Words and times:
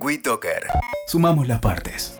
WeToker. 0.00 0.66
Sumamos 1.06 1.46
las 1.46 1.60
partes. 1.60 2.18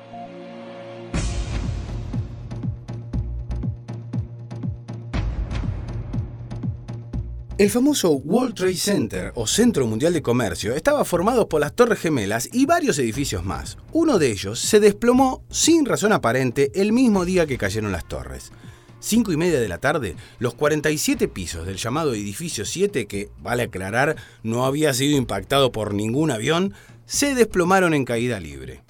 El 7.57 7.71
famoso 7.71 8.11
World 8.11 8.55
Trade 8.55 8.75
Center 8.75 9.33
o 9.37 9.47
Centro 9.47 9.87
Mundial 9.87 10.13
de 10.13 10.23
Comercio 10.23 10.75
estaba 10.75 11.05
formado 11.05 11.49
por 11.49 11.61
las 11.61 11.75
Torres 11.75 12.01
Gemelas 12.01 12.49
y 12.53 12.67
varios 12.67 12.99
edificios 12.99 13.45
más. 13.45 13.79
Uno 13.93 14.19
de 14.19 14.31
ellos 14.31 14.59
se 14.59 14.81
desplomó 14.81 15.45
sin 15.51 15.85
razón 15.85 16.13
aparente 16.13 16.73
el 16.75 16.93
mismo 16.93 17.25
día 17.25 17.47
que 17.47 17.59
cayeron 17.59 17.93
las 17.93 18.07
torres. 18.09 18.53
Cinco 18.99 19.33
y 19.33 19.37
media 19.37 19.61
de 19.61 19.69
la 19.69 19.79
tarde, 19.79 20.17
los 20.39 20.55
47 20.55 21.29
pisos 21.29 21.67
del 21.67 21.77
llamado 21.77 22.15
edificio 22.15 22.65
7, 22.65 23.07
que, 23.07 23.29
vale 23.39 23.65
aclarar, 23.65 24.17
no 24.43 24.65
había 24.65 24.95
sido 24.95 25.19
impactado 25.19 25.73
por 25.73 25.93
ningún 25.93 26.31
avión, 26.31 26.73
se 27.07 27.35
desplomaron 27.35 27.95
en 27.95 28.05
caída 28.05 28.41
libre. 28.41 28.83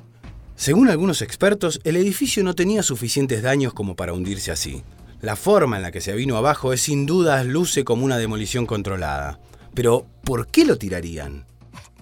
Según 0.56 0.88
algunos 0.88 1.20
expertos, 1.22 1.80
el 1.84 1.96
edificio 1.96 2.44
no 2.44 2.54
tenía 2.54 2.82
suficientes 2.82 3.42
daños 3.42 3.74
como 3.74 3.96
para 3.96 4.12
hundirse 4.12 4.52
así. 4.52 4.84
La 5.20 5.36
forma 5.36 5.76
en 5.76 5.82
la 5.82 5.90
que 5.90 6.00
se 6.00 6.12
vino 6.14 6.36
abajo 6.36 6.72
es 6.72 6.82
sin 6.82 7.06
dudas 7.06 7.46
luce 7.46 7.84
como 7.84 8.04
una 8.04 8.18
demolición 8.18 8.66
controlada. 8.66 9.40
Pero, 9.74 10.06
¿por 10.22 10.46
qué 10.46 10.64
lo 10.64 10.78
tirarían? 10.78 11.46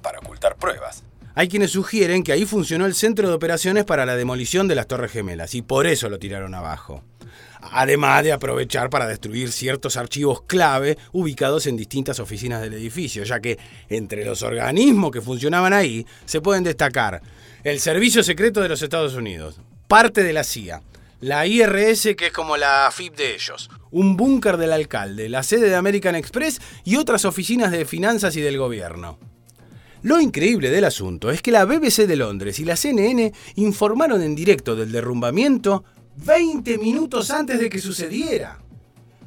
Para 0.02 0.18
ocultar 0.18 0.56
pruebas. 0.56 1.04
Hay 1.34 1.48
quienes 1.48 1.70
sugieren 1.70 2.24
que 2.24 2.32
ahí 2.32 2.44
funcionó 2.44 2.84
el 2.84 2.94
centro 2.94 3.28
de 3.28 3.34
operaciones 3.34 3.84
para 3.84 4.04
la 4.04 4.16
demolición 4.16 4.68
de 4.68 4.74
las 4.74 4.86
Torres 4.86 5.12
Gemelas 5.12 5.54
y 5.54 5.62
por 5.62 5.86
eso 5.86 6.10
lo 6.10 6.18
tiraron 6.18 6.54
abajo. 6.54 7.02
Además 7.70 8.24
de 8.24 8.32
aprovechar 8.32 8.90
para 8.90 9.06
destruir 9.06 9.52
ciertos 9.52 9.96
archivos 9.96 10.42
clave 10.42 10.98
ubicados 11.12 11.66
en 11.66 11.76
distintas 11.76 12.18
oficinas 12.18 12.60
del 12.60 12.74
edificio, 12.74 13.22
ya 13.22 13.40
que 13.40 13.56
entre 13.88 14.24
los 14.24 14.42
organismos 14.42 15.12
que 15.12 15.20
funcionaban 15.20 15.72
ahí 15.72 16.04
se 16.24 16.40
pueden 16.40 16.64
destacar 16.64 17.22
el 17.62 17.78
Servicio 17.78 18.24
Secreto 18.24 18.60
de 18.60 18.68
los 18.68 18.82
Estados 18.82 19.14
Unidos, 19.14 19.60
parte 19.86 20.24
de 20.24 20.32
la 20.32 20.42
CIA, 20.42 20.82
la 21.20 21.46
IRS, 21.46 22.16
que 22.16 22.26
es 22.26 22.32
como 22.32 22.56
la 22.56 22.90
FIP 22.92 23.14
de 23.14 23.34
ellos, 23.36 23.70
un 23.92 24.16
búnker 24.16 24.56
del 24.56 24.72
alcalde, 24.72 25.28
la 25.28 25.44
sede 25.44 25.68
de 25.68 25.76
American 25.76 26.16
Express 26.16 26.60
y 26.84 26.96
otras 26.96 27.24
oficinas 27.24 27.70
de 27.70 27.84
finanzas 27.84 28.34
y 28.34 28.40
del 28.40 28.58
gobierno. 28.58 29.20
Lo 30.02 30.20
increíble 30.20 30.70
del 30.70 30.84
asunto 30.84 31.30
es 31.30 31.42
que 31.42 31.52
la 31.52 31.64
BBC 31.64 32.08
de 32.08 32.16
Londres 32.16 32.58
y 32.58 32.64
la 32.64 32.74
CNN 32.74 33.32
informaron 33.54 34.20
en 34.20 34.34
directo 34.34 34.74
del 34.74 34.90
derrumbamiento 34.90 35.84
20 36.16 36.78
minutos 36.78 37.30
antes 37.30 37.58
de 37.58 37.68
que 37.68 37.78
sucediera. 37.78 38.58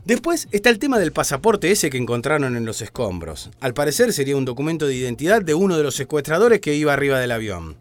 Después 0.05 0.47
está 0.52 0.69
el 0.69 0.78
tema 0.78 1.00
del 1.00 1.11
pasaporte 1.11 1.72
ese 1.72 1.89
que 1.89 1.97
encontraron 1.97 2.55
en 2.55 2.66
los 2.66 2.81
escombros. 2.81 3.50
Al 3.59 3.73
parecer 3.73 4.14
sería 4.14 4.38
un 4.38 4.45
documento 4.45 4.86
de 4.86 4.95
identidad 4.95 5.41
de 5.41 5.56
uno 5.56 5.78
de 5.78 5.83
los 5.83 5.95
secuestradores 5.95 6.61
que 6.61 6.75
iba 6.75 6.94
arriba 6.94 7.19
del 7.19 7.31
avión. 7.31 7.75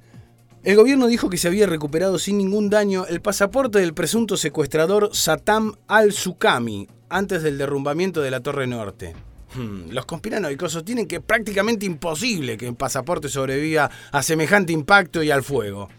El 0.62 0.76
gobierno 0.76 1.06
dijo 1.06 1.28
que 1.28 1.36
se 1.36 1.48
había 1.48 1.66
recuperado 1.66 2.18
sin 2.18 2.38
ningún 2.38 2.70
daño 2.70 3.04
el 3.06 3.20
pasaporte 3.20 3.78
del 3.78 3.92
presunto 3.92 4.38
secuestrador 4.38 5.10
Satam 5.12 5.74
al-Sukami 5.86 6.88
antes 7.10 7.42
del 7.42 7.58
derrumbamiento 7.58 8.22
de 8.22 8.30
la 8.30 8.40
Torre 8.40 8.66
Norte. 8.66 9.14
Hmm, 9.54 9.90
los 9.90 10.06
conspiranoicos 10.06 10.72
sostienen 10.72 11.06
que 11.06 11.16
es 11.16 11.22
prácticamente 11.22 11.84
imposible 11.84 12.56
que 12.56 12.68
un 12.68 12.76
pasaporte 12.76 13.28
sobreviva 13.28 13.90
a 14.10 14.22
semejante 14.22 14.72
impacto 14.72 15.22
y 15.22 15.30
al 15.30 15.42
fuego. 15.42 15.90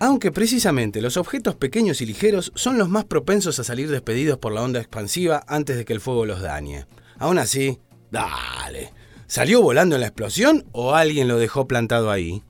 Aunque 0.00 0.30
precisamente 0.30 1.00
los 1.00 1.16
objetos 1.16 1.56
pequeños 1.56 2.00
y 2.00 2.06
ligeros 2.06 2.52
son 2.54 2.78
los 2.78 2.88
más 2.88 3.04
propensos 3.04 3.58
a 3.58 3.64
salir 3.64 3.90
despedidos 3.90 4.38
por 4.38 4.52
la 4.52 4.62
onda 4.62 4.78
expansiva 4.78 5.44
antes 5.48 5.76
de 5.76 5.84
que 5.84 5.92
el 5.92 6.00
fuego 6.00 6.24
los 6.24 6.40
dañe. 6.40 6.86
Aún 7.18 7.38
así, 7.38 7.80
dale. 8.10 8.92
¿Salió 9.26 9.60
volando 9.60 9.96
en 9.96 10.02
la 10.02 10.06
explosión 10.06 10.64
o 10.72 10.94
alguien 10.94 11.26
lo 11.26 11.38
dejó 11.38 11.66
plantado 11.66 12.10
ahí? 12.10 12.42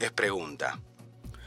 Es 0.00 0.10
pregunta. 0.10 0.80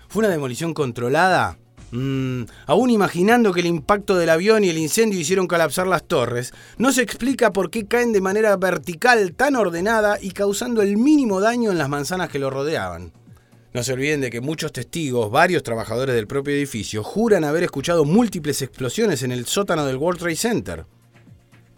¿Fue 0.07 0.21
una 0.21 0.29
demolición 0.29 0.73
controlada? 0.73 1.57
Mm, 1.91 2.43
aún 2.67 2.89
imaginando 2.89 3.51
que 3.51 3.59
el 3.59 3.65
impacto 3.65 4.15
del 4.15 4.29
avión 4.29 4.63
y 4.63 4.69
el 4.69 4.77
incendio 4.77 5.19
hicieron 5.19 5.47
colapsar 5.47 5.87
las 5.87 6.03
torres, 6.03 6.53
no 6.77 6.91
se 6.91 7.01
explica 7.01 7.51
por 7.51 7.69
qué 7.69 7.85
caen 7.85 8.13
de 8.13 8.21
manera 8.21 8.55
vertical 8.57 9.33
tan 9.33 9.55
ordenada 9.55 10.17
y 10.21 10.31
causando 10.31 10.81
el 10.81 10.97
mínimo 10.97 11.41
daño 11.41 11.71
en 11.71 11.77
las 11.77 11.89
manzanas 11.89 12.29
que 12.29 12.39
lo 12.39 12.49
rodeaban. 12.49 13.11
No 13.71 13.83
se 13.83 13.93
olviden 13.93 14.21
de 14.21 14.31
que 14.31 14.41
muchos 14.41 14.73
testigos, 14.73 15.29
varios 15.29 15.61
trabajadores 15.61 16.15
del 16.15 16.25
propio 16.25 16.55
edificio, 16.55 17.03
juran 17.03 17.43
haber 17.43 17.63
escuchado 17.63 18.03
múltiples 18.03 18.63
explosiones 18.63 19.21
en 19.21 19.31
el 19.31 19.45
sótano 19.45 19.85
del 19.85 19.97
World 19.97 20.19
Trade 20.19 20.35
Center. 20.35 20.85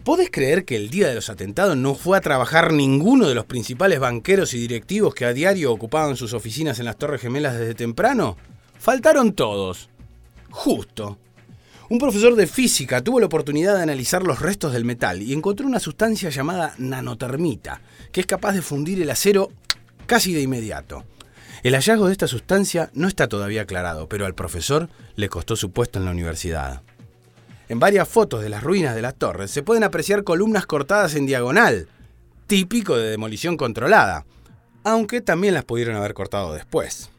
¿Podés 0.05 0.31
creer 0.31 0.63
que 0.63 0.77
el 0.77 0.89
día 0.89 1.09
de 1.09 1.15
los 1.15 1.29
atentados 1.29 1.75
no 1.75 1.93
fue 1.93 2.17
a 2.17 2.21
trabajar 2.21 2.71
ninguno 2.71 3.27
de 3.27 3.35
los 3.35 3.45
principales 3.45 3.99
banqueros 3.99 4.53
y 4.53 4.59
directivos 4.59 5.13
que 5.13 5.25
a 5.25 5.33
diario 5.33 5.71
ocupaban 5.71 6.15
sus 6.15 6.33
oficinas 6.33 6.79
en 6.79 6.85
las 6.85 6.97
Torres 6.97 7.21
Gemelas 7.21 7.59
desde 7.59 7.75
temprano? 7.75 8.37
Faltaron 8.79 9.33
todos. 9.33 9.89
Justo. 10.49 11.19
Un 11.89 11.99
profesor 11.99 12.35
de 12.35 12.47
física 12.47 13.03
tuvo 13.03 13.19
la 13.19 13.25
oportunidad 13.25 13.75
de 13.75 13.83
analizar 13.83 14.23
los 14.23 14.39
restos 14.39 14.71
del 14.71 14.85
metal 14.85 15.21
y 15.21 15.33
encontró 15.33 15.67
una 15.67 15.79
sustancia 15.79 16.29
llamada 16.29 16.73
nanotermita, 16.77 17.81
que 18.13 18.21
es 18.21 18.25
capaz 18.25 18.53
de 18.53 18.61
fundir 18.61 19.01
el 19.01 19.09
acero 19.09 19.51
casi 20.07 20.33
de 20.33 20.41
inmediato. 20.41 21.03
El 21.63 21.75
hallazgo 21.75 22.07
de 22.07 22.13
esta 22.13 22.27
sustancia 22.27 22.89
no 22.93 23.07
está 23.07 23.27
todavía 23.27 23.61
aclarado, 23.61 24.09
pero 24.09 24.25
al 24.25 24.33
profesor 24.33 24.89
le 25.15 25.29
costó 25.29 25.55
su 25.55 25.71
puesto 25.71 25.99
en 25.99 26.05
la 26.05 26.11
universidad. 26.11 26.81
En 27.69 27.79
varias 27.79 28.07
fotos 28.07 28.41
de 28.41 28.49
las 28.49 28.63
ruinas 28.63 28.95
de 28.95 29.03
las 29.03 29.15
torres 29.15 29.51
se 29.51 29.61
pueden 29.61 29.83
apreciar 29.83 30.23
columnas 30.23 30.65
cortadas 30.65 31.13
en 31.15 31.27
diagonal, 31.27 31.87
típico 32.47 32.97
de 32.97 33.11
demolición 33.11 33.57
controlada, 33.57 34.25
aunque 34.83 35.21
también 35.21 35.53
las 35.53 35.63
pudieron 35.63 35.95
haber 35.95 36.15
cortado 36.15 36.53
después. 36.53 37.11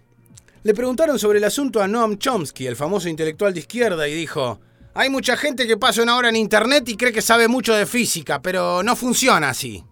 Le 0.64 0.74
preguntaron 0.74 1.18
sobre 1.18 1.38
el 1.38 1.44
asunto 1.44 1.80
a 1.80 1.88
Noam 1.88 2.18
Chomsky, 2.18 2.66
el 2.66 2.76
famoso 2.76 3.08
intelectual 3.08 3.54
de 3.54 3.60
izquierda, 3.60 4.08
y 4.08 4.14
dijo, 4.14 4.60
hay 4.94 5.08
mucha 5.08 5.36
gente 5.36 5.66
que 5.66 5.76
pasa 5.76 6.02
una 6.02 6.16
hora 6.16 6.28
en 6.28 6.36
internet 6.36 6.88
y 6.88 6.96
cree 6.96 7.12
que 7.12 7.22
sabe 7.22 7.46
mucho 7.48 7.74
de 7.74 7.86
física, 7.86 8.42
pero 8.42 8.82
no 8.82 8.96
funciona 8.96 9.50
así. 9.50 9.84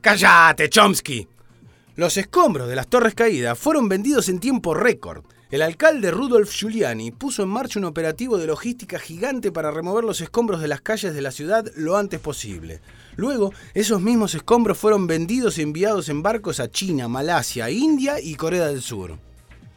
Cállate, 0.00 0.68
Chomsky. 0.68 1.28
Los 1.96 2.16
escombros 2.16 2.68
de 2.68 2.76
las 2.76 2.88
torres 2.88 3.14
caídas 3.14 3.58
fueron 3.58 3.88
vendidos 3.88 4.28
en 4.28 4.40
tiempo 4.40 4.74
récord 4.74 5.24
el 5.54 5.62
alcalde 5.62 6.10
Rudolf 6.10 6.50
Giuliani 6.50 7.12
puso 7.12 7.44
en 7.44 7.48
marcha 7.48 7.78
un 7.78 7.84
operativo 7.84 8.38
de 8.38 8.48
logística 8.48 8.98
gigante 8.98 9.52
para 9.52 9.70
remover 9.70 10.02
los 10.02 10.20
escombros 10.20 10.60
de 10.60 10.66
las 10.66 10.80
calles 10.80 11.14
de 11.14 11.20
la 11.20 11.30
ciudad 11.30 11.64
lo 11.76 11.96
antes 11.96 12.18
posible. 12.18 12.80
Luego, 13.14 13.52
esos 13.72 14.00
mismos 14.00 14.34
escombros 14.34 14.76
fueron 14.76 15.06
vendidos 15.06 15.56
y 15.58 15.62
enviados 15.62 16.08
en 16.08 16.24
barcos 16.24 16.58
a 16.58 16.68
China, 16.68 17.06
Malasia, 17.06 17.70
India 17.70 18.20
y 18.20 18.34
Corea 18.34 18.66
del 18.66 18.82
Sur. 18.82 19.16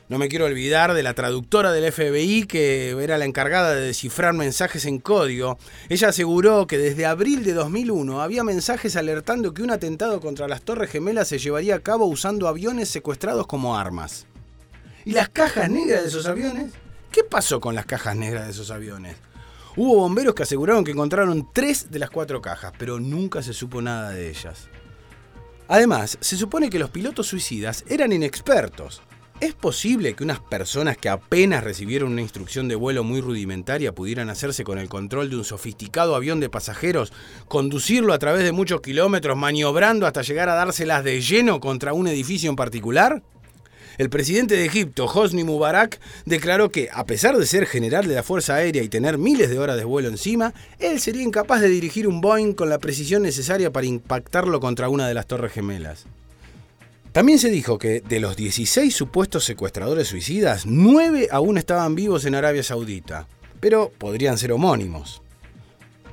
No 0.09 0.17
me 0.17 0.29
quiero 0.29 0.45
olvidar 0.45 0.93
de 0.93 1.03
la 1.03 1.13
traductora 1.13 1.73
del 1.73 1.91
FBI 1.91 2.45
que 2.45 2.91
era 2.91 3.17
la 3.17 3.25
encargada 3.25 3.75
de 3.75 3.81
descifrar 3.81 4.33
mensajes 4.33 4.85
en 4.85 4.99
código. 4.99 5.57
Ella 5.89 6.07
aseguró 6.07 6.65
que 6.65 6.77
desde 6.77 7.05
abril 7.05 7.43
de 7.43 7.53
2001 7.53 8.21
había 8.21 8.45
mensajes 8.45 8.95
alertando 8.95 9.53
que 9.53 9.63
un 9.63 9.71
atentado 9.71 10.21
contra 10.21 10.47
las 10.47 10.61
Torres 10.61 10.91
Gemelas 10.91 11.27
se 11.27 11.39
llevaría 11.39 11.75
a 11.75 11.79
cabo 11.81 12.05
usando 12.05 12.47
aviones 12.47 12.87
secuestrados 12.87 13.47
como 13.47 13.77
armas. 13.77 14.27
¿Y 15.03 15.11
las 15.11 15.27
cajas 15.27 15.69
negras 15.69 16.03
de 16.03 16.07
esos 16.07 16.25
aviones? 16.25 16.71
¿Qué 17.11 17.25
pasó 17.25 17.59
con 17.59 17.75
las 17.75 17.85
cajas 17.85 18.15
negras 18.15 18.45
de 18.45 18.51
esos 18.51 18.71
aviones? 18.71 19.17
Hubo 19.75 19.95
bomberos 19.95 20.35
que 20.35 20.43
aseguraron 20.43 20.85
que 20.85 20.91
encontraron 20.91 21.49
tres 21.51 21.91
de 21.91 21.99
las 21.99 22.11
cuatro 22.11 22.41
cajas, 22.41 22.71
pero 22.77 22.97
nunca 22.97 23.43
se 23.43 23.51
supo 23.51 23.81
nada 23.81 24.11
de 24.11 24.29
ellas. 24.29 24.69
Además, 25.67 26.17
se 26.21 26.37
supone 26.37 26.69
que 26.69 26.79
los 26.79 26.91
pilotos 26.91 27.27
suicidas 27.27 27.83
eran 27.89 28.13
inexpertos. 28.13 29.01
¿Es 29.39 29.53
posible 29.53 30.15
que 30.15 30.23
unas 30.23 30.39
personas 30.39 30.97
que 30.97 31.09
apenas 31.09 31.63
recibieron 31.63 32.11
una 32.11 32.23
instrucción 32.23 32.67
de 32.67 32.73
vuelo 32.73 33.03
muy 33.03 33.21
rudimentaria 33.21 33.93
pudieran 33.93 34.31
hacerse 34.31 34.63
con 34.63 34.79
el 34.79 34.89
control 34.89 35.29
de 35.29 35.35
un 35.35 35.43
sofisticado 35.43 36.15
avión 36.15 36.39
de 36.39 36.49
pasajeros, 36.49 37.13
conducirlo 37.47 38.13
a 38.13 38.17
través 38.17 38.43
de 38.43 38.51
muchos 38.51 38.81
kilómetros, 38.81 39.37
maniobrando 39.37 40.07
hasta 40.07 40.23
llegar 40.23 40.49
a 40.49 40.55
dárselas 40.55 41.03
de 41.03 41.21
lleno 41.21 41.59
contra 41.59 41.93
un 41.93 42.07
edificio 42.07 42.49
en 42.49 42.55
particular? 42.55 43.21
El 43.99 44.09
presidente 44.09 44.55
de 44.55 44.65
Egipto, 44.65 45.05
Hosni 45.05 45.43
Mubarak, 45.43 45.99
declaró 46.25 46.71
que, 46.71 46.89
a 46.91 47.05
pesar 47.05 47.37
de 47.37 47.45
ser 47.45 47.67
general 47.67 48.07
de 48.07 48.15
la 48.15 48.23
Fuerza 48.23 48.55
Aérea 48.55 48.81
y 48.81 48.89
tener 48.89 49.19
miles 49.19 49.51
de 49.51 49.59
horas 49.59 49.77
de 49.77 49.83
vuelo 49.83 50.07
encima, 50.07 50.55
él 50.79 50.99
sería 50.99 51.21
incapaz 51.21 51.61
de 51.61 51.69
dirigir 51.69 52.07
un 52.07 52.21
Boeing 52.21 52.53
con 52.53 52.69
la 52.69 52.79
precisión 52.79 53.21
necesaria 53.21 53.71
para 53.71 53.85
impactarlo 53.85 54.59
contra 54.59 54.89
una 54.89 55.07
de 55.07 55.13
las 55.13 55.27
torres 55.27 55.51
gemelas. 55.51 56.07
También 57.17 57.39
se 57.39 57.49
dijo 57.49 57.79
que 57.79 58.01
de 58.01 58.19
los 58.19 58.35
16 58.35 58.95
supuestos 58.95 59.43
secuestradores 59.43 60.07
suicidas, 60.07 60.67
9 60.67 61.29
aún 61.31 61.57
estaban 61.57 61.95
vivos 61.95 62.25
en 62.25 62.35
Arabia 62.35 62.61
Saudita, 62.61 63.27
pero 63.59 63.91
podrían 63.97 64.37
ser 64.37 64.51
homónimos. 64.51 65.23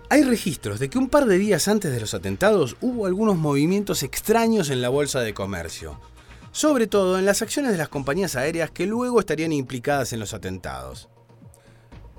Hay 0.09 0.23
registros 0.23 0.81
de 0.81 0.89
que 0.89 0.97
un 0.97 1.11
par 1.11 1.27
de 1.27 1.37
días 1.37 1.69
antes 1.69 1.93
de 1.93 2.01
los 2.01 2.15
atentados 2.15 2.79
hubo 2.81 3.05
algunos 3.05 3.37
movimientos 3.37 4.03
extraños 4.03 4.71
en 4.71 4.81
la 4.81 4.89
bolsa 4.89 5.21
de 5.21 5.35
comercio, 5.35 6.01
sobre 6.53 6.87
todo 6.87 7.19
en 7.19 7.27
las 7.27 7.43
acciones 7.43 7.73
de 7.73 7.77
las 7.77 7.91
compañías 7.91 8.35
aéreas 8.35 8.71
que 8.71 8.87
luego 8.87 9.21
estarían 9.21 9.53
implicadas 9.53 10.15
en 10.15 10.21
los 10.21 10.33
atentados. 10.33 11.11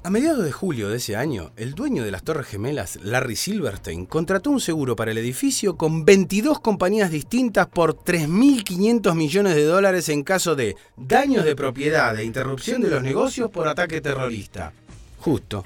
A 0.06 0.12
mediados 0.12 0.46
de 0.46 0.52
julio 0.52 0.90
de 0.90 0.98
ese 0.98 1.16
año, 1.16 1.52
el 1.56 1.74
dueño 1.74 2.04
de 2.04 2.12
las 2.12 2.22
Torres 2.22 2.46
Gemelas, 2.46 3.00
Larry 3.02 3.36
Silverstein, 3.36 4.06
contrató 4.06 4.52
un 4.52 4.62
seguro 4.62 4.96
para 4.96 5.10
el 5.10 5.18
edificio 5.18 5.78
con 5.78 6.06
22 6.06 6.60
compañías 6.60 7.10
distintas 7.10 7.66
por 7.66 7.96
3.500 7.96 9.16
millones 9.16 9.56
de 9.56 9.63
dólares 9.63 10.07
en 10.10 10.22
caso 10.22 10.56
de 10.56 10.75
daños 10.96 11.44
de 11.44 11.56
propiedad 11.56 12.16
e 12.19 12.24
interrupción 12.24 12.84
de 12.84 12.92
los 12.92 13.02
negocios 13.02 13.50
por 13.50 13.68
ataque 13.68 14.00
terrorista. 14.00 14.74
Justo. 15.22 15.66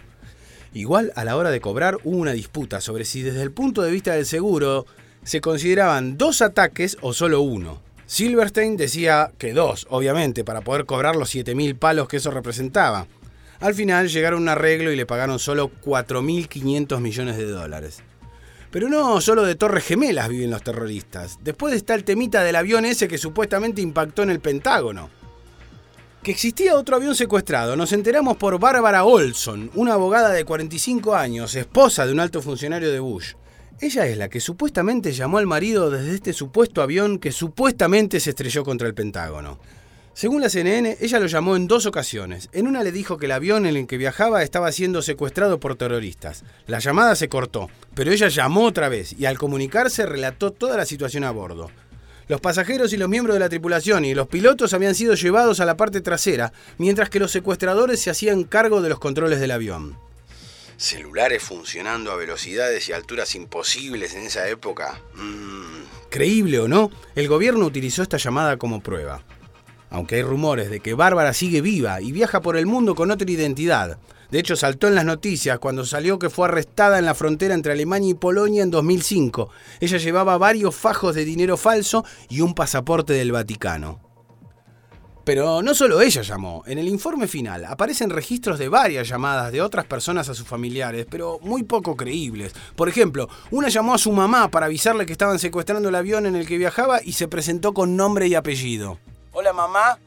Igual 0.73 1.11
a 1.17 1.25
la 1.25 1.35
hora 1.35 1.51
de 1.51 1.59
cobrar 1.59 1.97
hubo 2.05 2.15
una 2.15 2.31
disputa 2.31 2.79
sobre 2.79 3.03
si 3.03 3.21
desde 3.21 3.41
el 3.41 3.51
punto 3.51 3.81
de 3.81 3.91
vista 3.91 4.13
del 4.13 4.25
seguro 4.25 4.85
se 5.21 5.41
consideraban 5.41 6.17
dos 6.17 6.41
ataques 6.41 6.97
o 7.01 7.11
solo 7.11 7.41
uno. 7.41 7.81
Silverstein 8.05 8.77
decía 8.77 9.33
que 9.37 9.51
dos, 9.51 9.85
obviamente, 9.89 10.45
para 10.45 10.61
poder 10.61 10.85
cobrar 10.85 11.17
los 11.17 11.35
7.000 11.35 11.77
palos 11.77 12.07
que 12.07 12.17
eso 12.17 12.31
representaba. 12.31 13.05
Al 13.59 13.73
final 13.73 14.07
llegaron 14.07 14.39
a 14.39 14.41
un 14.43 14.49
arreglo 14.49 14.91
y 14.91 14.95
le 14.95 15.05
pagaron 15.05 15.37
solo 15.37 15.69
4.500 15.83 16.99
millones 17.01 17.37
de 17.37 17.45
dólares. 17.45 18.01
Pero 18.71 18.87
no 18.87 19.19
solo 19.19 19.43
de 19.43 19.55
Torres 19.55 19.85
Gemelas 19.85 20.29
viven 20.29 20.51
los 20.51 20.63
terroristas. 20.63 21.39
Después 21.41 21.73
está 21.73 21.95
el 21.95 22.03
temita 22.03 22.43
del 22.43 22.55
avión 22.55 22.85
ese 22.85 23.07
que 23.07 23.17
supuestamente 23.17 23.81
impactó 23.81 24.23
en 24.23 24.29
el 24.29 24.39
Pentágono. 24.39 25.09
Que 26.23 26.31
existía 26.31 26.75
otro 26.75 26.97
avión 26.97 27.15
secuestrado 27.15 27.75
nos 27.75 27.91
enteramos 27.93 28.37
por 28.37 28.59
Bárbara 28.59 29.03
Olson, 29.03 29.71
una 29.73 29.93
abogada 29.93 30.29
de 30.29 30.45
45 30.45 31.15
años, 31.15 31.55
esposa 31.55 32.05
de 32.05 32.13
un 32.13 32.19
alto 32.19 32.41
funcionario 32.41 32.91
de 32.91 32.99
Bush. 32.99 33.33
Ella 33.81 34.05
es 34.07 34.17
la 34.17 34.29
que 34.29 34.41
supuestamente 34.41 35.13
llamó 35.13 35.37
al 35.37 35.47
marido 35.47 35.89
desde 35.89 36.13
este 36.13 36.33
supuesto 36.33 36.81
avión 36.81 37.17
que 37.17 37.31
supuestamente 37.31 38.19
se 38.19 38.31
estrelló 38.31 38.63
contra 38.63 38.87
el 38.87 38.93
Pentágono. 38.93 39.59
Según 40.19 40.41
la 40.41 40.49
CNN, 40.49 40.97
ella 40.99 41.17
lo 41.17 41.27
llamó 41.27 41.55
en 41.55 41.65
dos 41.65 41.85
ocasiones. 41.85 42.49
En 42.51 42.67
una 42.67 42.83
le 42.83 42.91
dijo 42.91 43.17
que 43.17 43.27
el 43.27 43.31
avión 43.31 43.65
en 43.65 43.77
el 43.77 43.87
que 43.87 43.95
viajaba 43.95 44.43
estaba 44.43 44.69
siendo 44.73 45.01
secuestrado 45.01 45.61
por 45.61 45.77
terroristas. 45.77 46.43
La 46.67 46.79
llamada 46.79 47.15
se 47.15 47.29
cortó, 47.29 47.69
pero 47.95 48.11
ella 48.11 48.27
llamó 48.27 48.65
otra 48.65 48.89
vez 48.89 49.15
y 49.17 49.27
al 49.27 49.37
comunicarse 49.37 50.05
relató 50.05 50.51
toda 50.51 50.75
la 50.75 50.85
situación 50.85 51.23
a 51.23 51.31
bordo. 51.31 51.71
Los 52.27 52.41
pasajeros 52.41 52.91
y 52.91 52.97
los 52.97 53.07
miembros 53.07 53.33
de 53.35 53.39
la 53.39 53.47
tripulación 53.47 54.03
y 54.03 54.13
los 54.13 54.27
pilotos 54.27 54.73
habían 54.73 54.93
sido 54.93 55.13
llevados 55.13 55.61
a 55.61 55.65
la 55.65 55.77
parte 55.77 56.01
trasera, 56.01 56.51
mientras 56.77 57.09
que 57.09 57.21
los 57.21 57.31
secuestradores 57.31 58.01
se 58.01 58.09
hacían 58.09 58.43
cargo 58.43 58.81
de 58.81 58.89
los 58.89 58.99
controles 58.99 59.39
del 59.39 59.51
avión. 59.51 59.97
Celulares 60.75 61.43
funcionando 61.43 62.11
a 62.11 62.17
velocidades 62.17 62.89
y 62.89 62.91
alturas 62.91 63.35
imposibles 63.35 64.15
en 64.15 64.23
esa 64.23 64.49
época. 64.49 64.99
Mm. 65.15 66.09
Creíble 66.09 66.59
o 66.59 66.67
no, 66.67 66.91
el 67.15 67.29
gobierno 67.29 67.65
utilizó 67.65 68.03
esta 68.03 68.17
llamada 68.17 68.57
como 68.57 68.83
prueba 68.83 69.23
aunque 69.89 70.15
hay 70.15 70.23
rumores 70.23 70.69
de 70.69 70.79
que 70.79 70.93
Bárbara 70.93 71.33
sigue 71.33 71.61
viva 71.61 72.01
y 72.01 72.11
viaja 72.11 72.41
por 72.41 72.57
el 72.57 72.65
mundo 72.65 72.95
con 72.95 73.11
otra 73.11 73.29
identidad. 73.29 73.97
De 74.31 74.39
hecho, 74.39 74.55
saltó 74.55 74.87
en 74.87 74.95
las 74.95 75.05
noticias 75.05 75.57
cuando 75.57 75.85
salió 75.85 76.19
que 76.19 76.29
fue 76.29 76.47
arrestada 76.47 76.99
en 76.99 77.05
la 77.05 77.15
frontera 77.15 77.55
entre 77.55 77.71
Alemania 77.71 78.11
y 78.11 78.13
Polonia 78.13 78.61
en 78.61 78.69
2005. 78.69 79.49
Ella 79.79 79.97
llevaba 79.97 80.37
varios 80.37 80.75
fajos 80.75 81.15
de 81.15 81.25
dinero 81.25 81.57
falso 81.57 82.05
y 82.29 82.41
un 82.41 82.53
pasaporte 82.53 83.13
del 83.13 83.31
Vaticano. 83.31 83.99
Pero 85.23 85.61
no 85.61 85.73
solo 85.75 86.01
ella 86.01 86.21
llamó. 86.21 86.63
En 86.65 86.77
el 86.77 86.87
informe 86.87 87.27
final 87.27 87.65
aparecen 87.65 88.09
registros 88.09 88.57
de 88.57 88.69
varias 88.69 89.07
llamadas 89.07 89.51
de 89.51 89.61
otras 89.61 89.85
personas 89.85 90.29
a 90.29 90.33
sus 90.33 90.47
familiares, 90.47 91.05
pero 91.09 91.39
muy 91.41 91.63
poco 91.63 91.95
creíbles. 91.95 92.53
Por 92.75 92.89
ejemplo, 92.89 93.29
una 93.51 93.69
llamó 93.69 93.93
a 93.93 93.99
su 93.99 94.11
mamá 94.11 94.49
para 94.49 94.67
avisarle 94.67 95.05
que 95.05 95.11
estaban 95.11 95.39
secuestrando 95.39 95.89
el 95.89 95.95
avión 95.95 96.25
en 96.25 96.35
el 96.35 96.47
que 96.47 96.57
viajaba 96.57 96.99
y 97.03 97.13
se 97.13 97.27
presentó 97.27 97.73
con 97.73 97.95
nombre 97.95 98.27
y 98.27 98.35
apellido. 98.35 98.99
Hola 99.39 99.53
mamá. 99.53 99.97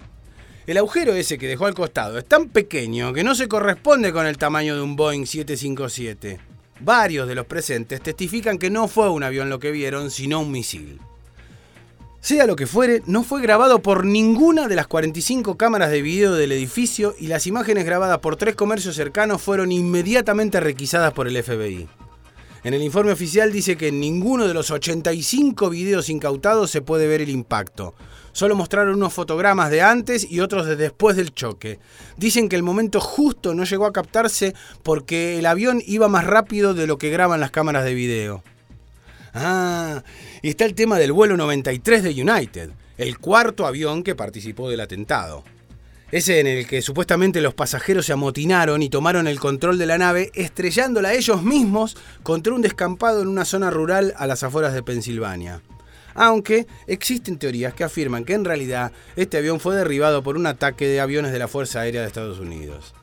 El 0.67 0.76
agujero 0.76 1.14
ese 1.14 1.38
que 1.38 1.49
dejó 1.49 1.64
al 1.64 1.73
costado 1.73 2.19
es 2.19 2.26
tan 2.26 2.50
pequeño 2.50 3.14
que 3.14 3.25
no 3.25 3.34
se 3.34 3.49
corresponde 3.49 4.12
con 4.12 4.26
el 4.26 4.37
tamaño 4.37 4.76
de 4.76 4.82
un 4.82 4.94
Boeing 4.94 5.25
757. 5.25 6.38
Varios 6.81 7.26
de 7.26 7.34
los 7.34 7.46
presentes 7.46 8.02
testifican 8.02 8.58
que 8.58 8.69
no 8.69 8.88
fue 8.88 9.08
un 9.08 9.23
avión 9.23 9.49
lo 9.49 9.58
que 9.58 9.70
vieron, 9.70 10.11
sino 10.11 10.40
un 10.40 10.50
misil. 10.50 11.00
Sea 12.20 12.44
lo 12.44 12.56
que 12.56 12.67
fuere, 12.67 13.00
no 13.06 13.25
fue 13.25 13.40
grabado 13.40 13.81
por 13.81 14.05
ninguna 14.05 14.69
de 14.69 14.76
las 14.76 14.87
45 14.87 15.56
cámaras 15.56 15.90
de 15.90 16.02
video 16.02 16.34
del 16.34 16.52
edificio 16.52 17.14
y 17.19 17.29
las 17.29 17.46
imágenes 17.46 17.87
grabadas 17.87 18.19
por 18.19 18.37
tres 18.37 18.55
comercios 18.55 18.96
cercanos 18.96 19.40
fueron 19.40 19.73
inmediatamente 19.73 20.61
requisadas 20.61 21.14
por 21.14 21.26
el 21.26 21.43
FBI. 21.43 21.88
En 22.64 22.75
el 22.75 22.82
informe 22.82 23.12
oficial 23.12 23.50
dice 23.50 23.76
que 23.79 23.88
en 23.88 23.99
ninguno 23.99 24.46
de 24.46 24.55
los 24.55 24.70
85 24.70 25.70
videos 25.70 26.11
incautados 26.11 26.70
se 26.70 26.82
puede 26.82 27.08
ver 27.08 27.23
el 27.23 27.31
impacto. 27.31 27.94
Solo 28.32 28.56
mostraron 28.56 28.94
unos 28.94 29.12
fotogramas 29.12 29.70
de 29.70 29.82
antes 29.82 30.31
y 30.31 30.40
otros 30.40 30.67
de 30.67 30.76
después 30.76 31.17
del 31.17 31.34
choque. 31.34 31.79
Dicen 32.17 32.49
que 32.49 32.56
el 32.56 32.62
momento 32.62 33.00
justo 33.00 33.55
no 33.55 33.64
llegó 33.64 33.87
a 33.87 33.93
captarse 33.93 34.55
porque 34.82 35.38
el 35.38 35.46
avión 35.46 35.82
iba 35.87 36.08
más 36.08 36.25
rápido 36.25 36.75
de 36.75 36.87
lo 36.87 36.99
que 36.99 37.11
graban 37.11 37.40
las 37.40 37.50
cámaras 37.50 37.84
de 37.84 37.94
video. 37.94 38.43
Ah, 39.34 40.02
y 40.43 40.50
está 40.50 40.64
el 40.64 40.75
tema 40.75 40.99
del 40.99 41.12
vuelo 41.12 41.37
93 41.37 42.02
de 42.02 42.23
United, 42.23 42.70
el 42.99 43.19
cuarto 43.19 43.67
avión 43.67 44.02
que 44.02 44.14
participó 44.14 44.69
del 44.70 44.81
atentado. 44.81 45.44
Ese 46.11 46.40
en 46.40 46.46
el 46.46 46.67
que 46.67 46.82
supuestamente 46.82 47.40
los 47.40 47.55
pasajeros 47.55 48.05
se 48.05 48.12
amotinaron 48.12 48.82
y 48.82 48.90
tomaron 48.90 49.26
el 49.26 49.40
control 49.40 49.79
de 49.79 49.87
la 49.87 49.96
nave, 49.96 50.31
estrellándola 50.34 51.14
ellos 51.14 51.43
mismos 51.43 51.96
contra 52.23 52.52
un 52.52 52.61
descampado 52.61 53.23
en 53.23 53.29
una 53.29 53.46
zona 53.46 53.70
rural 53.70 54.12
a 54.19 54.26
las 54.26 54.43
afueras 54.43 54.75
de 54.75 54.82
Pensilvania. 54.82 55.62
Aunque 56.14 56.66
existen 56.86 57.38
teorías 57.38 57.74
que 57.74 57.84
afirman 57.84 58.24
que 58.24 58.34
en 58.34 58.44
realidad 58.44 58.92
este 59.16 59.38
avión 59.38 59.60
fue 59.60 59.76
derribado 59.76 60.22
por 60.22 60.36
un 60.36 60.46
ataque 60.46 60.86
de 60.86 61.00
aviones 61.00 61.32
de 61.32 61.38
la 61.38 61.48
Fuerza 61.48 61.80
Aérea 61.80 62.00
de 62.00 62.06
Estados 62.06 62.38
Unidos. 62.38 62.94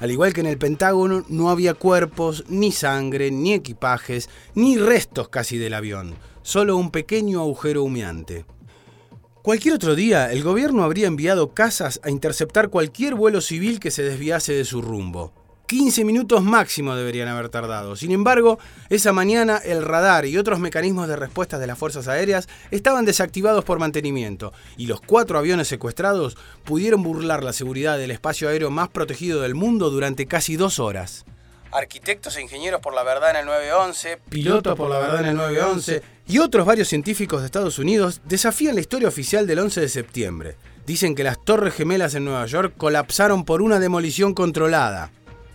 Al 0.00 0.10
igual 0.10 0.32
que 0.32 0.40
en 0.40 0.46
el 0.46 0.58
Pentágono, 0.58 1.24
no 1.28 1.50
había 1.50 1.74
cuerpos, 1.74 2.44
ni 2.48 2.72
sangre, 2.72 3.30
ni 3.30 3.54
equipajes, 3.54 4.28
ni 4.54 4.76
restos 4.76 5.28
casi 5.28 5.56
del 5.56 5.74
avión, 5.74 6.14
solo 6.42 6.76
un 6.76 6.90
pequeño 6.90 7.40
agujero 7.40 7.84
humeante. 7.84 8.44
Cualquier 9.42 9.74
otro 9.74 9.94
día, 9.94 10.32
el 10.32 10.42
gobierno 10.42 10.84
habría 10.84 11.06
enviado 11.06 11.52
casas 11.52 12.00
a 12.02 12.10
interceptar 12.10 12.70
cualquier 12.70 13.14
vuelo 13.14 13.40
civil 13.40 13.78
que 13.78 13.90
se 13.90 14.02
desviase 14.02 14.54
de 14.54 14.64
su 14.64 14.80
rumbo. 14.80 15.32
15 15.66 16.04
minutos 16.04 16.42
máximo 16.42 16.94
deberían 16.94 17.28
haber 17.28 17.48
tardado. 17.48 17.96
Sin 17.96 18.12
embargo, 18.12 18.58
esa 18.90 19.12
mañana 19.12 19.58
el 19.64 19.82
radar 19.82 20.26
y 20.26 20.36
otros 20.36 20.60
mecanismos 20.60 21.08
de 21.08 21.16
respuesta 21.16 21.58
de 21.58 21.66
las 21.66 21.78
fuerzas 21.78 22.08
aéreas 22.08 22.48
estaban 22.70 23.04
desactivados 23.04 23.64
por 23.64 23.78
mantenimiento 23.78 24.52
y 24.76 24.86
los 24.86 25.00
cuatro 25.00 25.38
aviones 25.38 25.68
secuestrados 25.68 26.36
pudieron 26.64 27.02
burlar 27.02 27.42
la 27.42 27.52
seguridad 27.52 27.98
del 27.98 28.10
espacio 28.10 28.48
aéreo 28.48 28.70
más 28.70 28.88
protegido 28.88 29.40
del 29.40 29.54
mundo 29.54 29.90
durante 29.90 30.26
casi 30.26 30.56
dos 30.56 30.78
horas 30.78 31.24
arquitectos 31.74 32.36
e 32.36 32.42
ingenieros 32.42 32.80
por 32.80 32.94
la 32.94 33.02
verdad 33.02 33.30
en 33.30 33.36
el 33.36 33.46
911, 33.46 34.18
pilotos 34.28 34.76
por 34.76 34.88
la 34.88 35.00
verdad 35.00 35.20
en 35.22 35.26
el 35.26 35.36
911 35.36 36.02
y 36.26 36.38
otros 36.38 36.64
varios 36.64 36.88
científicos 36.88 37.40
de 37.40 37.46
Estados 37.46 37.78
Unidos 37.78 38.22
desafían 38.24 38.76
la 38.76 38.80
historia 38.80 39.08
oficial 39.08 39.46
del 39.46 39.58
11 39.58 39.80
de 39.80 39.88
septiembre. 39.88 40.56
Dicen 40.86 41.14
que 41.14 41.24
las 41.24 41.42
Torres 41.44 41.74
Gemelas 41.74 42.14
en 42.14 42.24
Nueva 42.24 42.46
York 42.46 42.74
colapsaron 42.76 43.44
por 43.44 43.60
una 43.60 43.80
demolición 43.80 44.34
controlada. 44.34 45.10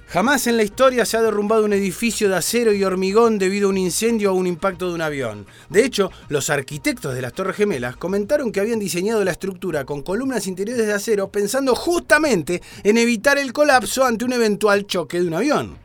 Jamás 0.09 0.47
en 0.47 0.57
la 0.57 0.63
historia 0.63 1.05
se 1.05 1.17
ha 1.17 1.21
derrumbado 1.21 1.65
un 1.65 1.73
edificio 1.73 2.29
de 2.29 2.35
acero 2.35 2.73
y 2.73 2.83
hormigón 2.83 3.37
debido 3.37 3.67
a 3.67 3.69
un 3.69 3.77
incendio 3.77 4.31
o 4.31 4.35
un 4.35 4.47
impacto 4.47 4.87
de 4.87 4.95
un 4.95 5.01
avión. 5.01 5.45
De 5.69 5.85
hecho, 5.85 6.11
los 6.29 6.49
arquitectos 6.49 7.13
de 7.13 7.21
las 7.21 7.33
Torres 7.33 7.55
Gemelas 7.55 7.95
comentaron 7.95 8.51
que 8.51 8.59
habían 8.59 8.79
diseñado 8.79 9.23
la 9.23 9.29
estructura 9.29 9.85
con 9.85 10.01
columnas 10.01 10.47
interiores 10.47 10.87
de 10.87 10.93
acero 10.93 11.31
pensando 11.31 11.75
justamente 11.75 12.59
en 12.83 12.97
evitar 12.97 13.37
el 13.37 13.53
colapso 13.53 14.03
ante 14.03 14.25
un 14.25 14.33
eventual 14.33 14.87
choque 14.87 15.19
de 15.19 15.27
un 15.27 15.35
avión. 15.35 15.77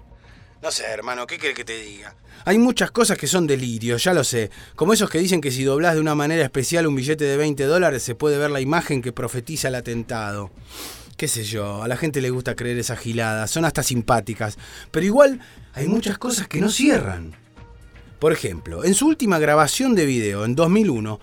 No 0.63 0.71
sé, 0.71 0.85
hermano, 0.85 1.27
¿qué 1.27 1.37
quiere 1.37 1.55
que 1.55 1.67
te 1.67 1.79
diga? 1.83 2.17
Hay 2.47 2.57
muchas 2.57 2.91
cosas 2.91 3.19
que 3.19 3.27
son 3.27 3.47
delirios, 3.47 4.05
ya 4.05 4.15
lo 4.15 4.25
sé. 4.25 4.51
Como 4.75 4.95
esos 4.95 5.11
que 5.11 5.19
dicen 5.19 5.43
que 5.43 5.51
si 5.51 5.65
doblas 5.65 5.97
de 5.97 6.01
una 6.01 6.15
manera 6.15 6.43
especial 6.43 6.87
un 6.87 6.97
billete 6.97 7.25
de 7.25 7.37
20 7.37 7.65
dólares 7.65 8.03
se 8.03 8.15
puede 8.15 8.39
ver 8.39 8.51
la 8.51 8.63
imagen 8.63 9.03
que 9.03 9.13
profetiza 9.13 9.69
el 9.69 9.75
atentado. 9.75 10.51
Qué 11.17 11.29
sé 11.29 11.45
yo, 11.45 11.83
a 11.83 11.89
la 11.89 11.97
gente 11.97 12.21
le 12.21 12.31
gusta 12.31 12.57
creer 12.57 12.79
esas 12.79 12.99
giladas, 12.99 13.51
son 13.51 13.65
hasta 13.65 13.83
simpáticas. 13.83 14.59
Pero 14.91 15.07
igual 15.07 15.41
hay 15.73 15.87
muchas 15.87 16.19
cosas 16.19 16.49
que 16.49 16.61
no 16.61 16.69
cierran. 16.69 17.37
Por 18.19 18.33
ejemplo, 18.33 18.85
en 18.85 18.95
su 18.95 19.07
última 19.07 19.39
grabación 19.39 19.95
de 19.95 20.07
video, 20.07 20.45
en 20.45 20.55
2001, 20.55 21.21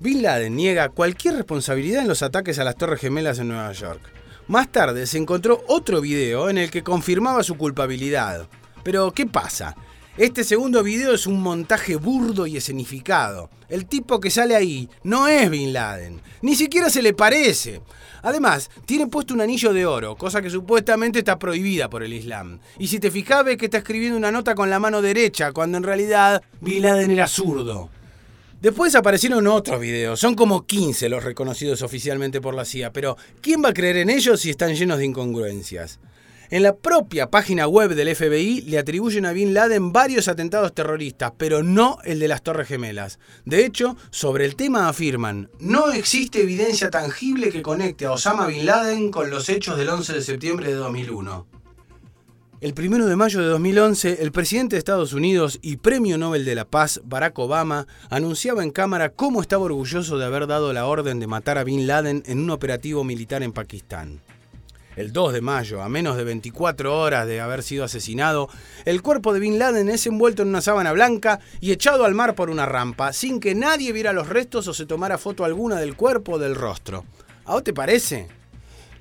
Bin 0.00 0.22
Laden 0.22 0.54
niega 0.54 0.90
cualquier 0.90 1.34
responsabilidad 1.34 2.02
en 2.02 2.08
los 2.08 2.22
ataques 2.22 2.58
a 2.58 2.64
las 2.64 2.76
Torres 2.76 3.00
Gemelas 3.00 3.38
en 3.38 3.48
Nueva 3.48 3.72
York. 3.72 4.00
Más 4.46 4.70
tarde 4.70 5.06
se 5.06 5.16
encontró 5.18 5.64
otro 5.68 6.00
video 6.00 6.50
en 6.50 6.58
el 6.58 6.70
que 6.70 6.82
confirmaba 6.82 7.42
su 7.42 7.56
culpabilidad. 7.56 8.46
Pero, 8.82 9.12
¿qué 9.12 9.24
pasa? 9.26 9.74
Este 10.16 10.44
segundo 10.44 10.84
video 10.84 11.12
es 11.12 11.26
un 11.26 11.42
montaje 11.42 11.96
burdo 11.96 12.46
y 12.46 12.56
escenificado. 12.56 13.50
El 13.68 13.86
tipo 13.86 14.20
que 14.20 14.30
sale 14.30 14.54
ahí 14.54 14.88
no 15.02 15.26
es 15.26 15.50
Bin 15.50 15.72
Laden, 15.72 16.20
ni 16.40 16.54
siquiera 16.54 16.88
se 16.88 17.02
le 17.02 17.14
parece. 17.14 17.80
Además, 18.22 18.70
tiene 18.86 19.08
puesto 19.08 19.34
un 19.34 19.40
anillo 19.40 19.72
de 19.72 19.86
oro, 19.86 20.14
cosa 20.14 20.40
que 20.40 20.50
supuestamente 20.50 21.18
está 21.18 21.36
prohibida 21.36 21.90
por 21.90 22.04
el 22.04 22.12
Islam. 22.12 22.60
Y 22.78 22.86
si 22.86 23.00
te 23.00 23.10
fijas, 23.10 23.44
ves 23.44 23.56
que 23.56 23.64
está 23.64 23.78
escribiendo 23.78 24.16
una 24.16 24.30
nota 24.30 24.54
con 24.54 24.70
la 24.70 24.78
mano 24.78 25.02
derecha, 25.02 25.50
cuando 25.50 25.78
en 25.78 25.82
realidad 25.82 26.40
Bin 26.60 26.82
Laden 26.82 27.10
era 27.10 27.26
zurdo. 27.26 27.90
Después 28.60 28.94
aparecieron 28.94 29.48
otros 29.48 29.80
videos, 29.80 30.20
son 30.20 30.36
como 30.36 30.64
15 30.64 31.08
los 31.08 31.24
reconocidos 31.24 31.82
oficialmente 31.82 32.40
por 32.40 32.54
la 32.54 32.64
CIA, 32.64 32.92
pero 32.92 33.16
¿quién 33.40 33.64
va 33.64 33.70
a 33.70 33.74
creer 33.74 33.96
en 33.96 34.10
ellos 34.10 34.40
si 34.40 34.50
están 34.50 34.76
llenos 34.76 34.98
de 34.98 35.06
incongruencias? 35.06 35.98
En 36.50 36.62
la 36.62 36.76
propia 36.76 37.30
página 37.30 37.66
web 37.66 37.94
del 37.94 38.14
FBI 38.14 38.62
le 38.62 38.78
atribuyen 38.78 39.24
a 39.24 39.32
Bin 39.32 39.54
Laden 39.54 39.92
varios 39.92 40.28
atentados 40.28 40.74
terroristas, 40.74 41.32
pero 41.38 41.62
no 41.62 41.98
el 42.04 42.20
de 42.20 42.28
las 42.28 42.42
Torres 42.42 42.68
Gemelas. 42.68 43.18
De 43.44 43.64
hecho, 43.64 43.96
sobre 44.10 44.44
el 44.44 44.54
tema 44.54 44.88
afirman, 44.88 45.50
no 45.58 45.90
existe 45.92 46.42
evidencia 46.42 46.90
tangible 46.90 47.50
que 47.50 47.62
conecte 47.62 48.04
a 48.04 48.12
Osama 48.12 48.46
Bin 48.46 48.66
Laden 48.66 49.10
con 49.10 49.30
los 49.30 49.48
hechos 49.48 49.78
del 49.78 49.88
11 49.88 50.12
de 50.12 50.22
septiembre 50.22 50.68
de 50.68 50.74
2001. 50.74 51.46
El 52.60 52.72
1 52.78 53.06
de 53.06 53.16
mayo 53.16 53.40
de 53.40 53.46
2011, 53.46 54.22
el 54.22 54.32
presidente 54.32 54.76
de 54.76 54.78
Estados 54.78 55.12
Unidos 55.12 55.58
y 55.60 55.76
Premio 55.76 56.16
Nobel 56.16 56.44
de 56.44 56.54
la 56.54 56.64
Paz, 56.64 57.00
Barack 57.04 57.38
Obama, 57.38 57.86
anunciaba 58.08 58.62
en 58.62 58.70
cámara 58.70 59.10
cómo 59.10 59.42
estaba 59.42 59.64
orgulloso 59.64 60.18
de 60.18 60.24
haber 60.24 60.46
dado 60.46 60.72
la 60.72 60.86
orden 60.86 61.20
de 61.20 61.26
matar 61.26 61.58
a 61.58 61.64
Bin 61.64 61.86
Laden 61.86 62.22
en 62.26 62.38
un 62.38 62.50
operativo 62.50 63.04
militar 63.04 63.42
en 63.42 63.52
Pakistán. 63.52 64.22
El 64.96 65.12
2 65.12 65.32
de 65.32 65.40
mayo, 65.40 65.82
a 65.82 65.88
menos 65.88 66.16
de 66.16 66.24
24 66.24 66.98
horas 66.98 67.26
de 67.26 67.40
haber 67.40 67.62
sido 67.64 67.84
asesinado, 67.84 68.48
el 68.84 69.02
cuerpo 69.02 69.32
de 69.32 69.40
Bin 69.40 69.58
Laden 69.58 69.88
es 69.88 70.06
envuelto 70.06 70.42
en 70.42 70.48
una 70.48 70.60
sábana 70.60 70.92
blanca 70.92 71.40
y 71.60 71.72
echado 71.72 72.04
al 72.04 72.14
mar 72.14 72.34
por 72.36 72.48
una 72.48 72.66
rampa, 72.66 73.12
sin 73.12 73.40
que 73.40 73.54
nadie 73.54 73.92
viera 73.92 74.12
los 74.12 74.28
restos 74.28 74.68
o 74.68 74.74
se 74.74 74.86
tomara 74.86 75.18
foto 75.18 75.44
alguna 75.44 75.80
del 75.80 75.96
cuerpo 75.96 76.32
o 76.32 76.38
del 76.38 76.54
rostro. 76.54 77.04
¿A 77.44 77.54
vos 77.54 77.64
te 77.64 77.72
parece? 77.72 78.28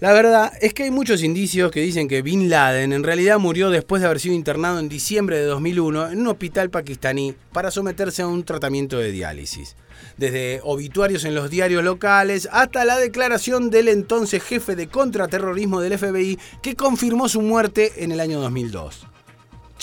La 0.03 0.11
verdad 0.11 0.51
es 0.59 0.73
que 0.73 0.83
hay 0.83 0.91
muchos 0.91 1.23
indicios 1.23 1.71
que 1.71 1.79
dicen 1.79 2.09
que 2.09 2.21
Bin 2.21 2.49
Laden 2.49 2.91
en 2.91 3.05
realidad 3.05 3.39
murió 3.39 3.69
después 3.69 4.01
de 4.01 4.07
haber 4.07 4.19
sido 4.19 4.35
internado 4.35 4.77
en 4.79 4.89
diciembre 4.89 5.37
de 5.37 5.45
2001 5.45 6.09
en 6.09 6.19
un 6.19 6.27
hospital 6.27 6.69
pakistaní 6.69 7.35
para 7.53 7.71
someterse 7.71 8.21
a 8.21 8.27
un 8.27 8.43
tratamiento 8.43 8.97
de 8.97 9.13
diálisis. 9.13 9.77
Desde 10.17 10.59
obituarios 10.63 11.23
en 11.23 11.35
los 11.35 11.49
diarios 11.49 11.85
locales 11.85 12.49
hasta 12.51 12.83
la 12.83 12.97
declaración 12.97 13.69
del 13.69 13.87
entonces 13.87 14.43
jefe 14.43 14.75
de 14.75 14.87
contraterrorismo 14.87 15.79
del 15.79 15.97
FBI 15.97 16.37
que 16.61 16.75
confirmó 16.75 17.29
su 17.29 17.41
muerte 17.41 17.93
en 18.03 18.11
el 18.11 18.19
año 18.19 18.41
2002. 18.41 19.07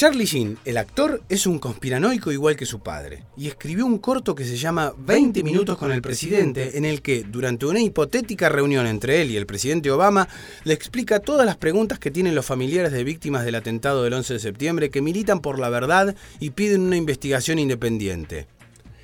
Charlie 0.01 0.25
Sheen, 0.25 0.57
el 0.65 0.79
actor, 0.79 1.23
es 1.29 1.47
un 1.47 1.59
conspiranoico 1.59 2.33
igual 2.33 2.57
que 2.57 2.65
su 2.65 2.81
padre, 2.81 3.25
y 3.37 3.49
escribió 3.49 3.85
un 3.85 3.99
corto 3.99 4.35
que 4.35 4.47
se 4.47 4.57
llama 4.57 4.95
20 4.97 5.43
minutos 5.43 5.77
con 5.77 5.93
el 5.93 6.01
presidente, 6.01 6.79
en 6.79 6.87
el 6.87 7.03
que, 7.03 7.23
durante 7.23 7.67
una 7.67 7.83
hipotética 7.83 8.49
reunión 8.49 8.87
entre 8.87 9.21
él 9.21 9.31
y 9.31 9.37
el 9.37 9.45
presidente 9.45 9.91
Obama, 9.91 10.27
le 10.65 10.73
explica 10.73 11.21
todas 11.21 11.45
las 11.45 11.59
preguntas 11.59 11.99
que 11.99 12.11
tienen 12.11 12.35
los 12.35 12.47
familiares 12.47 12.93
de 12.93 13.05
víctimas 13.05 13.45
del 13.45 13.57
atentado 13.57 14.03
del 14.03 14.15
11 14.15 14.33
de 14.33 14.41
septiembre 14.41 14.89
que 14.89 15.03
militan 15.03 15.41
por 15.41 15.59
la 15.59 15.69
verdad 15.69 16.17
y 16.39 16.49
piden 16.49 16.81
una 16.81 16.97
investigación 16.97 17.59
independiente. 17.59 18.47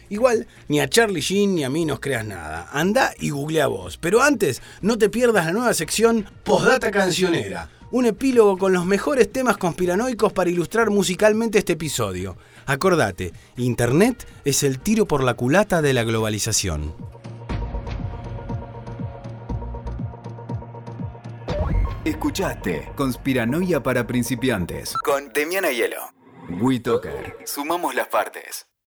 Igual, 0.09 0.47
ni 0.69 0.81
a 0.81 0.89
Charlie 0.89 1.21
Sheen 1.21 1.57
ni 1.57 1.65
a 1.65 1.69
mí 1.69 1.85
nos 1.85 2.01
creas 2.01 2.25
nada. 2.25 2.71
Anda 2.73 3.13
y 3.21 3.29
googlea 3.29 3.67
vos. 3.67 3.99
Pero 3.99 4.23
antes, 4.23 4.63
no 4.81 4.97
te 4.97 5.11
pierdas 5.11 5.45
la 5.45 5.53
nueva 5.53 5.75
sección 5.75 6.25
Postdata 6.43 6.91
Cancionera 6.91 7.69
un 7.91 8.07
epílogo 8.07 8.59
con 8.59 8.73
los 8.73 8.87
mejores 8.87 9.31
temas 9.31 9.57
conspiranoicos 9.57 10.33
para 10.33 10.51
ilustrar 10.51 10.91
musicalmente 10.91 11.59
este 11.59 11.75
episodio. 11.75 12.37
Acordate, 12.67 13.33
Internet 13.57 14.27
es 14.45 14.63
el 14.63 14.81
tiro 14.81 15.07
por 15.07 15.23
la 15.23 15.35
culata 15.35 15.83
de 15.83 15.93
la 15.93 16.05
globalización. 16.05 16.95
Escuchaste 22.05 22.93
Conspiranoia 22.95 23.83
para 23.83 24.07
principiantes 24.07 24.93
con 25.05 25.33
Demiana 25.33 25.73
Hielo. 25.73 26.03
WeToker. 26.49 27.39
Sumamos 27.45 27.97
las 27.97 28.07
partes. 28.07 28.69